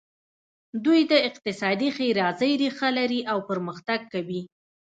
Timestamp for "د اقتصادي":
1.11-1.89